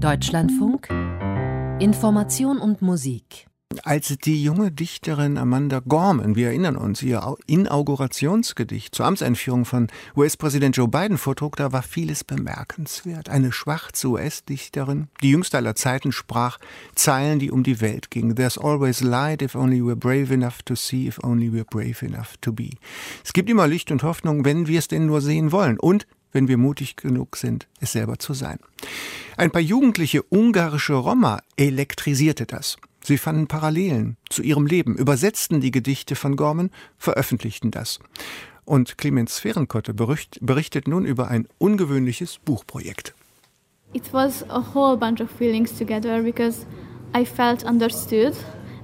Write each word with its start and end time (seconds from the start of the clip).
Deutschlandfunk 0.00 0.88
Information 1.80 2.58
und 2.58 2.82
Musik 2.82 3.46
als 3.82 4.14
die 4.24 4.42
junge 4.42 4.70
Dichterin 4.70 5.38
Amanda 5.38 5.80
Gorman, 5.80 6.36
wir 6.36 6.48
erinnern 6.48 6.76
uns, 6.76 7.02
ihr 7.02 7.36
Inaugurationsgedicht 7.46 8.94
zur 8.94 9.06
Amtseinführung 9.06 9.64
von 9.64 9.88
US-Präsident 10.16 10.76
Joe 10.76 10.88
Biden 10.88 11.18
vortrug, 11.18 11.56
da 11.56 11.72
war 11.72 11.82
vieles 11.82 12.24
bemerkenswert. 12.24 13.28
Eine 13.28 13.52
schwarze 13.52 14.08
US-Dichterin, 14.08 15.08
die 15.22 15.30
jüngste 15.30 15.56
aller 15.56 15.74
Zeiten, 15.74 16.12
sprach 16.12 16.58
Zeilen, 16.94 17.38
die 17.38 17.50
um 17.50 17.64
die 17.64 17.80
Welt 17.80 18.10
gingen. 18.10 18.36
There's 18.36 18.58
always 18.58 19.00
light 19.00 19.42
if 19.42 19.54
only 19.54 19.80
we're 19.80 19.96
brave 19.96 20.32
enough 20.32 20.62
to 20.62 20.74
see, 20.74 21.06
if 21.06 21.22
only 21.22 21.48
we're 21.48 21.64
brave 21.64 22.04
enough 22.04 22.36
to 22.40 22.52
be. 22.52 22.70
Es 23.24 23.32
gibt 23.32 23.50
immer 23.50 23.66
Licht 23.66 23.90
und 23.90 24.02
Hoffnung, 24.02 24.44
wenn 24.44 24.66
wir 24.68 24.78
es 24.78 24.88
denn 24.88 25.06
nur 25.06 25.20
sehen 25.20 25.52
wollen. 25.52 25.78
Und 25.78 26.06
wenn 26.32 26.48
wir 26.48 26.56
mutig 26.56 26.96
genug 26.96 27.36
sind, 27.36 27.66
es 27.80 27.92
selber 27.92 28.18
zu 28.18 28.34
sein. 28.34 28.58
Ein 29.38 29.50
paar 29.50 29.60
jugendliche 29.60 30.22
ungarische 30.30 30.94
Roma 30.94 31.40
elektrisierte 31.58 32.46
das. 32.46 32.78
Sie 33.02 33.18
fanden 33.18 33.48
Parallelen 33.48 34.16
zu 34.30 34.42
ihrem 34.42 34.64
Leben, 34.64 34.96
übersetzten 34.96 35.60
die 35.60 35.70
Gedichte 35.70 36.16
von 36.16 36.36
Gorman, 36.36 36.70
veröffentlichten 36.96 37.70
das. 37.70 38.00
Und 38.64 38.96
Clemens 38.96 39.38
Ferenkotte 39.38 39.92
berichtet 39.92 40.88
nun 40.88 41.04
über 41.04 41.28
ein 41.28 41.46
ungewöhnliches 41.58 42.38
Buchprojekt. 42.38 43.14
It 43.92 44.10
was 44.12 44.42
a 44.48 44.64
whole 44.74 44.96
bunch 44.96 45.20
of 45.20 45.30
feelings 45.30 45.76
together 45.76 46.22
because 46.22 46.66
I 47.14 47.26
felt 47.26 47.62
understood 47.62 48.34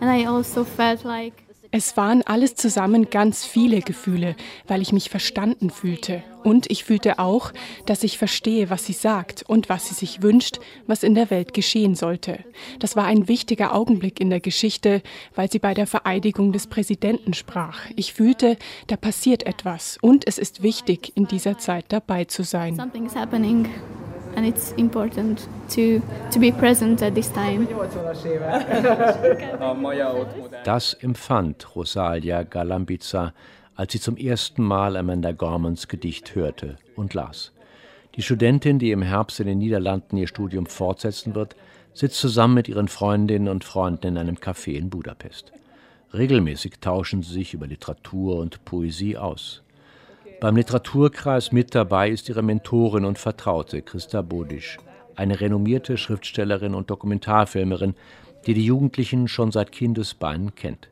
and 0.00 0.10
I 0.10 0.26
also 0.26 0.64
felt 0.64 1.04
like 1.04 1.44
es 1.72 1.96
waren 1.96 2.22
alles 2.22 2.56
zusammen 2.56 3.10
ganz 3.10 3.44
viele 3.44 3.80
Gefühle, 3.80 4.34
weil 4.66 4.82
ich 4.82 4.92
mich 4.92 5.08
verstanden 5.08 5.70
fühlte. 5.70 6.22
Und 6.42 6.70
ich 6.70 6.84
fühlte 6.84 7.18
auch, 7.18 7.52
dass 7.86 8.02
ich 8.02 8.18
verstehe, 8.18 8.70
was 8.70 8.86
sie 8.86 8.92
sagt 8.92 9.44
und 9.46 9.68
was 9.68 9.88
sie 9.88 9.94
sich 9.94 10.22
wünscht, 10.22 10.58
was 10.86 11.02
in 11.02 11.14
der 11.14 11.30
Welt 11.30 11.54
geschehen 11.54 11.94
sollte. 11.94 12.40
Das 12.78 12.96
war 12.96 13.04
ein 13.04 13.28
wichtiger 13.28 13.74
Augenblick 13.74 14.20
in 14.20 14.30
der 14.30 14.40
Geschichte, 14.40 15.02
weil 15.34 15.50
sie 15.50 15.58
bei 15.58 15.74
der 15.74 15.86
Vereidigung 15.86 16.52
des 16.52 16.66
Präsidenten 16.66 17.34
sprach. 17.34 17.80
Ich 17.94 18.14
fühlte, 18.14 18.56
da 18.86 18.96
passiert 18.96 19.44
etwas 19.44 19.98
und 20.00 20.26
es 20.26 20.38
ist 20.38 20.62
wichtig, 20.62 21.12
in 21.14 21.26
dieser 21.26 21.58
Zeit 21.58 21.84
dabei 21.90 22.24
zu 22.24 22.42
sein. 22.42 22.74
Something's 22.74 23.14
happening 23.14 23.68
and 24.36 24.46
it's 24.46 24.72
important 24.72 25.48
to, 25.70 26.00
to 26.30 26.38
be 26.38 26.52
present 26.52 27.02
at 27.02 27.14
this 27.14 27.30
time. 27.32 27.66
Das 30.64 30.94
empfand 30.94 31.76
Rosalia 31.76 32.42
Galambiza, 32.42 33.32
als 33.76 33.92
sie 33.92 34.00
zum 34.00 34.16
ersten 34.16 34.62
Mal 34.62 34.96
Amanda 34.96 35.32
Gormans 35.32 35.88
Gedicht 35.88 36.34
hörte 36.34 36.76
und 36.96 37.14
las. 37.14 37.52
Die 38.16 38.22
Studentin, 38.22 38.78
die 38.78 38.90
im 38.90 39.02
Herbst 39.02 39.40
in 39.40 39.46
den 39.46 39.58
Niederlanden 39.58 40.16
ihr 40.16 40.26
Studium 40.26 40.66
fortsetzen 40.66 41.34
wird, 41.34 41.54
sitzt 41.94 42.18
zusammen 42.18 42.54
mit 42.54 42.68
ihren 42.68 42.88
Freundinnen 42.88 43.48
und 43.48 43.64
Freunden 43.64 44.08
in 44.08 44.18
einem 44.18 44.36
Café 44.36 44.72
in 44.72 44.90
Budapest. 44.90 45.52
Regelmäßig 46.12 46.80
tauschen 46.80 47.22
sie 47.22 47.32
sich 47.32 47.54
über 47.54 47.66
Literatur 47.66 48.36
und 48.36 48.64
Poesie 48.64 49.16
aus. 49.16 49.62
Beim 50.40 50.56
Literaturkreis 50.56 51.52
mit 51.52 51.74
dabei 51.74 52.08
ist 52.08 52.30
ihre 52.30 52.40
Mentorin 52.40 53.04
und 53.04 53.18
Vertraute 53.18 53.82
Christa 53.82 54.22
Bodisch, 54.22 54.78
eine 55.14 55.38
renommierte 55.38 55.98
Schriftstellerin 55.98 56.74
und 56.74 56.88
Dokumentarfilmerin, 56.88 57.94
die 58.46 58.54
die 58.54 58.64
Jugendlichen 58.64 59.28
schon 59.28 59.52
seit 59.52 59.70
Kindesbeinen 59.70 60.54
kennt. 60.54 60.88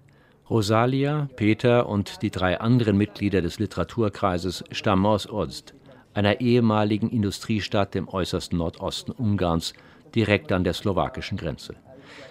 Rosalia, 0.50 1.30
Peter 1.36 1.88
und 1.88 2.20
die 2.20 2.30
drei 2.30 2.60
anderen 2.60 2.98
Mitglieder 2.98 3.40
des 3.40 3.58
Literaturkreises 3.58 4.64
stammen 4.70 5.06
aus 5.06 5.26
Ozd, 5.26 5.72
einer 6.12 6.42
ehemaligen 6.42 7.08
Industriestadt 7.08 7.96
im 7.96 8.06
äußersten 8.06 8.58
Nordosten 8.58 9.12
Ungarns, 9.12 9.72
direkt 10.14 10.52
an 10.52 10.64
der 10.64 10.74
slowakischen 10.74 11.38
Grenze. 11.38 11.74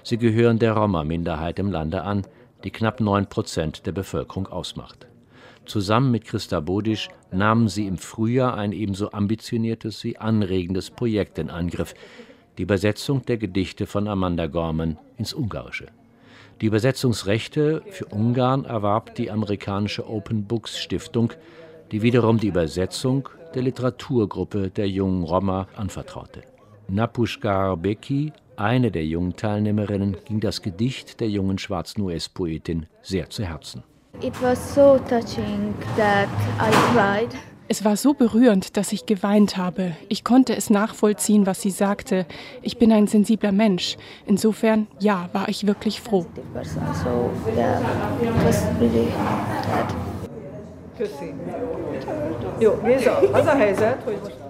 Sie 0.04 0.20
gehören 0.20 0.60
der 0.60 0.73
Roma-Minderheit 0.73 1.58
im 1.58 1.72
Lande 1.72 2.04
an, 2.04 2.28
die 2.64 2.70
knapp 2.70 3.00
neun 3.00 3.26
Prozent 3.26 3.88
der 3.88 3.92
Bevölkerung 3.92 4.45
ausmacht. 4.45 5.08
Zusammen 5.67 6.11
mit 6.11 6.23
Christa 6.23 6.61
Bodisch 6.61 7.10
nahmen 7.32 7.67
sie 7.67 7.88
im 7.88 7.98
Frühjahr 7.98 8.55
ein 8.55 8.72
ebenso 8.72 9.11
ambitioniertes 9.11 10.04
wie 10.05 10.17
anregendes 10.17 10.89
Projekt 10.92 11.38
in 11.39 11.50
Angriff, 11.50 11.94
die 12.58 12.64
Übersetzung 12.64 13.26
der 13.26 13.38
Gedichte 13.38 13.86
von 13.86 14.08
Amanda 14.08 14.48
Gorman 14.48 14.98
ins 15.17 15.33
Ungarische. 15.33 15.88
Die 16.61 16.67
Übersetzungsrechte 16.67 17.83
für 17.89 18.06
Ungarn 18.06 18.64
erwarb 18.64 19.14
die 19.16 19.30
amerikanische 19.30 20.10
Open 20.10 20.45
Books 20.45 20.80
Stiftung, 20.80 21.33
die 21.92 22.02
wiederum 22.02 22.39
die 22.39 22.48
Übersetzung 22.48 23.27
der 23.54 23.64
Literaturgruppe 23.64 24.70
der 24.70 24.89
jungen 24.89 25.23
Roma 25.23 25.67
anvertraute. 25.76 26.44
Napushkar 26.88 27.76
Beki, 27.76 28.32
eine 28.56 28.89
der 28.89 29.06
jungen 29.06 29.36
Teilnehmerinnen, 29.36 30.16
ging 30.26 30.39
das 30.39 30.61
Gedicht 30.61 31.20
der 31.20 31.30
jungen 31.30 31.58
schwarzen 31.58 32.02
US-Poetin 32.02 32.86
sehr 33.02 33.30
zu 33.30 33.44
Herzen. 33.44 33.83
Es 37.67 37.86
war 37.86 37.98
so 37.98 38.14
berührend, 38.14 38.78
dass 38.78 38.92
ich 38.92 39.05
geweint 39.05 39.58
habe. 39.58 39.92
Ich 40.10 40.23
konnte 40.23 40.55
es 40.55 40.72
nachvollziehen, 40.72 41.45
was 41.45 41.61
sie 41.61 41.70
sagte. 41.70 42.26
Ich 42.64 42.80
bin 42.80 42.92
ein 42.92 43.06
sensibler 43.06 43.52
Mensch. 43.52 43.98
Insofern, 44.26 44.88
ja, 45.00 45.30
war 45.33 45.50
ich 45.50 45.67
wirklich 45.67 46.02
froh. 46.02 46.26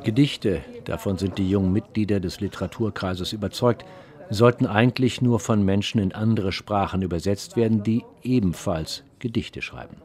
Gedichte, 0.03 0.61
davon 0.85 1.17
sind 1.17 1.37
die 1.37 1.49
jungen 1.49 1.73
Mitglieder 1.73 2.21
des 2.21 2.39
Literaturkreises 2.39 3.33
überzeugt, 3.33 3.83
sollten 4.29 4.65
eigentlich 4.65 5.21
nur 5.21 5.41
von 5.41 5.65
Menschen 5.65 5.99
in 5.99 6.13
andere 6.13 6.53
Sprachen 6.53 7.01
übersetzt 7.01 7.57
werden, 7.57 7.83
die 7.83 8.05
ebenfalls 8.23 9.03
Gedichte 9.19 9.61
schreiben. 9.61 9.97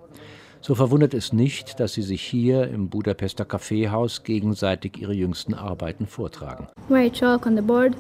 So 0.61 0.77
verwundert 0.77 1.13
es 1.13 1.33
nicht, 1.33 1.81
dass 1.81 1.95
sie 1.95 2.03
sich 2.03 2.23
hier 2.23 2.69
im 2.69 2.89
Budapester 2.89 3.45
Kaffeehaus 3.45 4.23
gegenseitig 4.23 5.01
ihre 5.01 5.13
jüngsten 5.13 5.55
Arbeiten 5.55 6.07
vortragen. 6.07 6.69
White 6.89 7.19
chalk 7.19 7.47
on 7.47 7.57
the 7.57 7.63
board, 7.63 7.95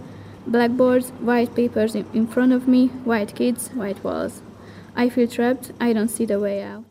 blackboards, 0.47 1.12
white 1.25 1.53
papers 1.55 1.97
in 2.12 2.28
front 2.28 2.55
of 2.55 2.67
me, 2.67 2.89
white 3.05 3.34
kids, 3.34 3.71
white 3.75 4.03
walls. 4.05 4.43
I 4.97 5.11
feel 5.11 5.27
trapped, 5.27 5.71
I 5.81 5.93
don't 5.93 6.09
see 6.09 6.27
the 6.27 6.41
way 6.41 6.62
out. 6.62 6.84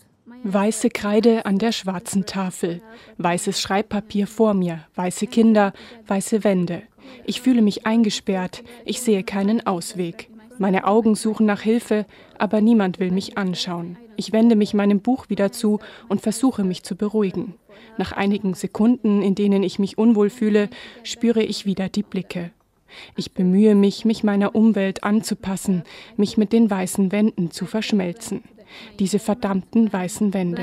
Weiße 0.43 0.89
Kreide 0.89 1.45
an 1.45 1.59
der 1.59 1.71
schwarzen 1.71 2.25
Tafel, 2.25 2.81
weißes 3.19 3.61
Schreibpapier 3.61 4.25
vor 4.25 4.55
mir, 4.55 4.85
weiße 4.95 5.27
Kinder, 5.27 5.71
weiße 6.07 6.43
Wände. 6.43 6.81
Ich 7.25 7.41
fühle 7.41 7.61
mich 7.61 7.85
eingesperrt, 7.85 8.63
ich 8.83 9.01
sehe 9.01 9.23
keinen 9.23 9.65
Ausweg. 9.67 10.30
Meine 10.61 10.85
Augen 10.85 11.15
suchen 11.15 11.47
nach 11.47 11.61
Hilfe, 11.61 12.05
aber 12.37 12.61
niemand 12.61 12.99
will 12.99 13.09
mich 13.09 13.35
anschauen. 13.35 13.97
Ich 14.15 14.31
wende 14.31 14.55
mich 14.55 14.75
meinem 14.75 14.99
Buch 14.99 15.27
wieder 15.27 15.51
zu 15.51 15.79
und 16.07 16.21
versuche 16.21 16.63
mich 16.63 16.83
zu 16.83 16.95
beruhigen. 16.95 17.55
Nach 17.97 18.11
einigen 18.11 18.53
Sekunden, 18.53 19.23
in 19.23 19.33
denen 19.33 19.63
ich 19.63 19.79
mich 19.79 19.97
unwohl 19.97 20.29
fühle, 20.29 20.69
spüre 21.01 21.41
ich 21.41 21.65
wieder 21.65 21.89
die 21.89 22.03
Blicke. 22.03 22.51
Ich 23.15 23.31
bemühe 23.31 23.73
mich, 23.73 24.05
mich 24.05 24.23
meiner 24.23 24.53
Umwelt 24.53 25.03
anzupassen, 25.03 25.81
mich 26.15 26.37
mit 26.37 26.53
den 26.53 26.69
weißen 26.69 27.11
Wänden 27.11 27.49
zu 27.49 27.65
verschmelzen. 27.65 28.43
Diese 28.99 29.17
verdammten 29.17 29.91
weißen 29.91 30.31
Wände. 30.35 30.61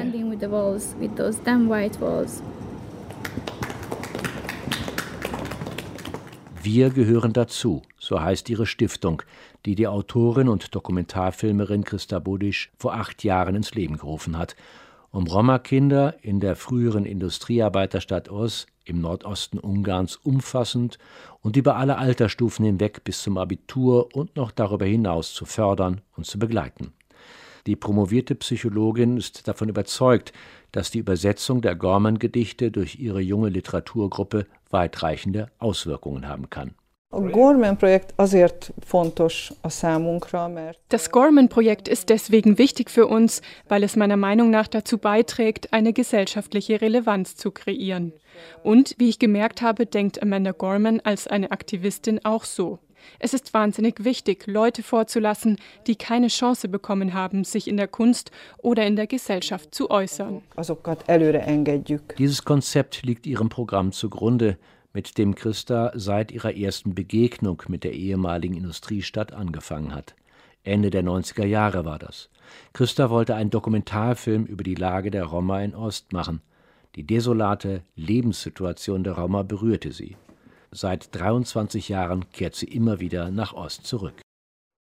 Wir 6.70 6.90
gehören 6.90 7.32
dazu, 7.32 7.80
so 7.96 8.20
heißt 8.20 8.50
ihre 8.50 8.66
Stiftung, 8.66 9.22
die 9.64 9.74
die 9.74 9.86
Autorin 9.86 10.50
und 10.50 10.74
Dokumentarfilmerin 10.74 11.82
Christa 11.82 12.18
Budisch 12.18 12.70
vor 12.76 12.92
acht 12.92 13.24
Jahren 13.24 13.54
ins 13.54 13.72
Leben 13.72 13.96
gerufen 13.96 14.36
hat, 14.36 14.54
um 15.10 15.26
Roma-Kinder 15.26 16.16
in 16.20 16.40
der 16.40 16.56
früheren 16.56 17.06
Industriearbeiterstadt 17.06 18.28
Oss 18.28 18.66
im 18.84 19.00
Nordosten 19.00 19.58
Ungarns 19.58 20.16
umfassend 20.16 20.98
und 21.40 21.56
über 21.56 21.76
alle 21.76 21.96
Altersstufen 21.96 22.66
hinweg 22.66 23.02
bis 23.02 23.22
zum 23.22 23.38
Abitur 23.38 24.14
und 24.14 24.36
noch 24.36 24.50
darüber 24.50 24.84
hinaus 24.84 25.32
zu 25.32 25.46
fördern 25.46 26.02
und 26.18 26.26
zu 26.26 26.38
begleiten. 26.38 26.92
Die 27.66 27.76
promovierte 27.76 28.34
Psychologin 28.34 29.16
ist 29.16 29.48
davon 29.48 29.68
überzeugt, 29.68 30.32
dass 30.72 30.90
die 30.90 30.98
Übersetzung 30.98 31.60
der 31.62 31.76
Gorman-Gedichte 31.76 32.70
durch 32.70 32.98
ihre 32.98 33.20
junge 33.20 33.48
Literaturgruppe 33.48 34.46
weitreichende 34.70 35.50
Auswirkungen 35.58 36.28
haben 36.28 36.50
kann. 36.50 36.74
Das 40.90 41.10
Gorman-Projekt 41.10 41.88
ist 41.88 42.10
deswegen 42.10 42.58
wichtig 42.58 42.90
für 42.90 43.06
uns, 43.06 43.40
weil 43.66 43.82
es 43.82 43.96
meiner 43.96 44.18
Meinung 44.18 44.50
nach 44.50 44.68
dazu 44.68 44.98
beiträgt, 44.98 45.72
eine 45.72 45.94
gesellschaftliche 45.94 46.82
Relevanz 46.82 47.34
zu 47.34 47.50
kreieren. 47.50 48.12
Und 48.62 48.94
wie 48.98 49.08
ich 49.08 49.18
gemerkt 49.18 49.62
habe, 49.62 49.86
denkt 49.86 50.22
Amanda 50.22 50.52
Gorman 50.52 51.00
als 51.00 51.26
eine 51.26 51.50
Aktivistin 51.50 52.20
auch 52.24 52.44
so. 52.44 52.78
Es 53.18 53.34
ist 53.34 53.54
wahnsinnig 53.54 54.04
wichtig, 54.04 54.46
Leute 54.46 54.82
vorzulassen, 54.82 55.56
die 55.86 55.96
keine 55.96 56.28
Chance 56.28 56.68
bekommen 56.68 57.14
haben, 57.14 57.44
sich 57.44 57.68
in 57.68 57.76
der 57.76 57.88
Kunst 57.88 58.30
oder 58.58 58.86
in 58.86 58.96
der 58.96 59.06
Gesellschaft 59.06 59.74
zu 59.74 59.90
äußern. 59.90 60.42
Dieses 62.18 62.44
Konzept 62.44 63.02
liegt 63.02 63.26
ihrem 63.26 63.48
Programm 63.48 63.92
zugrunde, 63.92 64.58
mit 64.92 65.18
dem 65.18 65.34
Christa 65.34 65.92
seit 65.94 66.32
ihrer 66.32 66.56
ersten 66.56 66.94
Begegnung 66.94 67.62
mit 67.68 67.84
der 67.84 67.92
ehemaligen 67.92 68.54
Industriestadt 68.54 69.32
angefangen 69.32 69.94
hat. 69.94 70.14
Ende 70.64 70.90
der 70.90 71.04
90er 71.04 71.44
Jahre 71.44 71.84
war 71.84 71.98
das. 71.98 72.30
Christa 72.72 73.10
wollte 73.10 73.34
einen 73.34 73.50
Dokumentarfilm 73.50 74.44
über 74.44 74.64
die 74.64 74.74
Lage 74.74 75.10
der 75.10 75.24
Roma 75.24 75.62
in 75.62 75.74
Ost 75.74 76.12
machen. 76.12 76.40
Die 76.96 77.06
desolate 77.06 77.82
Lebenssituation 77.96 79.04
der 79.04 79.12
Roma 79.14 79.42
berührte 79.42 79.92
sie. 79.92 80.16
Seit 80.70 81.14
23 81.14 81.88
Jahren 81.88 82.30
kehrt 82.30 82.54
sie 82.54 82.66
immer 82.66 83.00
wieder 83.00 83.30
nach 83.30 83.54
Ost 83.54 83.86
zurück. 83.86 84.20